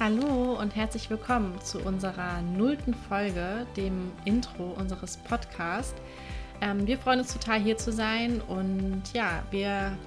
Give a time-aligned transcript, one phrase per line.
[0.00, 6.00] Hallo und herzlich willkommen zu unserer nullten Folge, dem Intro unseres Podcasts.
[6.60, 9.98] Ähm, wir freuen uns total hier zu sein und ja, wir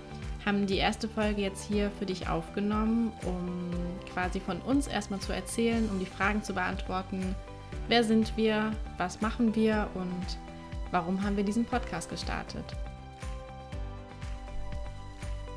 [0.46, 3.70] haben die erste Folge jetzt hier für dich aufgenommen, um
[4.14, 7.36] quasi von uns erstmal zu erzählen, um die Fragen zu beantworten.
[7.90, 8.72] Wer sind wir?
[8.98, 9.90] Was machen wir?
[9.94, 10.38] Und
[10.92, 12.64] warum haben wir diesen Podcast gestartet?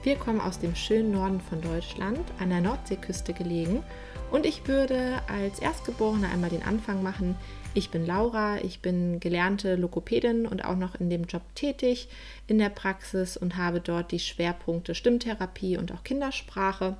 [0.04, 3.83] Wir kommen aus dem schönen Norden von Deutschland, an der Nordseeküste gelegen
[4.30, 7.36] und ich würde als Erstgeborene einmal den Anfang machen.
[7.72, 12.08] Ich bin Laura, ich bin gelernte Logopädin und auch noch in dem Job tätig
[12.46, 16.98] in der Praxis und habe dort die Schwerpunkte Stimmtherapie und auch Kindersprache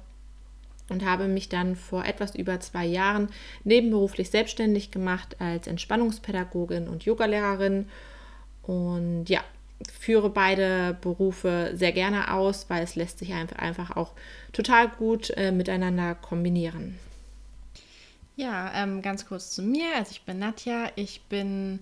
[0.89, 3.29] und habe mich dann vor etwas über zwei Jahren
[3.65, 7.87] nebenberuflich selbstständig gemacht als Entspannungspädagogin und Yogalehrerin.
[8.63, 9.43] Und ja,
[9.99, 14.13] führe beide Berufe sehr gerne aus, weil es lässt sich einfach auch
[14.53, 16.99] total gut äh, miteinander kombinieren.
[18.37, 19.95] Ja, ähm, ganz kurz zu mir.
[19.97, 20.91] Also ich bin Nadja.
[20.97, 21.81] Ich bin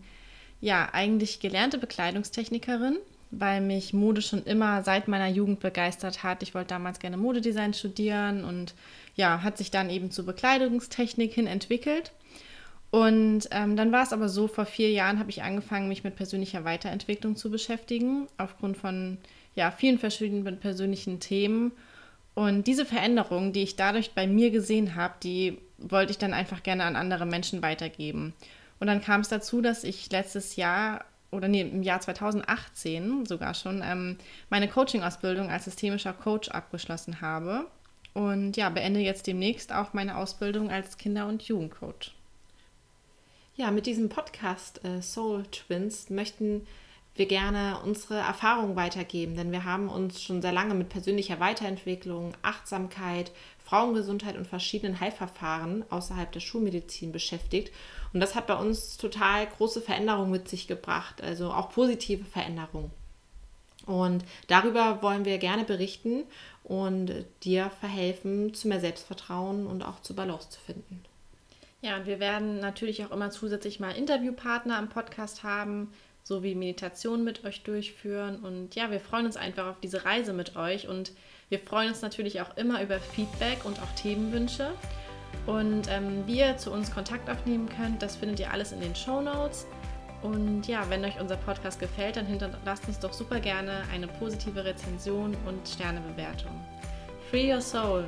[0.60, 2.98] ja eigentlich gelernte Bekleidungstechnikerin,
[3.30, 6.42] weil mich Mode schon immer seit meiner Jugend begeistert hat.
[6.42, 8.74] Ich wollte damals gerne Modedesign studieren und
[9.14, 12.12] ja, hat sich dann eben zur Bekleidungstechnik hin entwickelt.
[12.92, 16.14] Und ähm, dann war es aber so, vor vier Jahren habe ich angefangen, mich mit
[16.14, 19.16] persönlicher Weiterentwicklung zu beschäftigen, aufgrund von
[19.54, 21.72] ja, vielen verschiedenen persönlichen Themen.
[22.34, 26.62] Und diese Veränderung, die ich dadurch bei mir gesehen habe, die wollte ich dann einfach
[26.62, 28.34] gerne an andere Menschen weitergeben.
[28.78, 33.54] Und dann kam es dazu, dass ich letztes Jahr oder nee, im Jahr 2018 sogar
[33.54, 34.18] schon ähm,
[34.50, 37.68] meine Coaching-Ausbildung als systemischer Coach abgeschlossen habe.
[38.12, 42.12] Und ja, beende jetzt demnächst auch meine Ausbildung als Kinder- und Jugendcoach.
[43.62, 46.66] Ja, mit diesem Podcast äh, Soul Twins möchten
[47.14, 52.34] wir gerne unsere Erfahrungen weitergeben, denn wir haben uns schon sehr lange mit persönlicher Weiterentwicklung,
[52.42, 53.30] Achtsamkeit,
[53.64, 57.70] Frauengesundheit und verschiedenen Heilverfahren außerhalb der Schulmedizin beschäftigt.
[58.12, 62.90] Und das hat bei uns total große Veränderungen mit sich gebracht, also auch positive Veränderungen.
[63.86, 66.24] Und darüber wollen wir gerne berichten
[66.64, 67.12] und
[67.44, 71.04] dir verhelfen, zu mehr Selbstvertrauen und auch zu Balance zu finden.
[71.82, 77.24] Ja, und wir werden natürlich auch immer zusätzlich mal Interviewpartner am Podcast haben, sowie Meditation
[77.24, 78.36] mit euch durchführen.
[78.36, 81.12] Und ja, wir freuen uns einfach auf diese Reise mit euch und
[81.48, 84.70] wir freuen uns natürlich auch immer über Feedback und auch Themenwünsche.
[85.44, 88.94] Und ähm, wie ihr zu uns Kontakt aufnehmen könnt, das findet ihr alles in den
[88.94, 89.66] Show Notes.
[90.22, 94.64] Und ja, wenn euch unser Podcast gefällt, dann hinterlasst uns doch super gerne eine positive
[94.64, 96.52] Rezension und Sternebewertung.
[97.28, 98.04] Free Your Soul,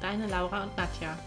[0.00, 1.18] deine Laura und Nadja.